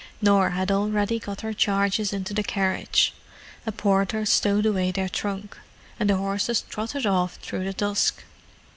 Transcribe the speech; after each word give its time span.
Norah 0.19 0.49
had 0.53 0.71
already 0.71 1.19
got 1.19 1.41
her 1.41 1.53
charges 1.53 2.11
into 2.11 2.33
the 2.33 2.41
carriage: 2.41 3.13
a 3.67 3.71
porter 3.71 4.25
stowed 4.25 4.65
away 4.65 4.89
their 4.89 5.07
trunk, 5.07 5.55
and 5.99 6.09
the 6.09 6.15
horses 6.15 6.63
trotted 6.67 7.05
off 7.05 7.35
through 7.35 7.65
the 7.65 7.73
dusk. 7.73 8.23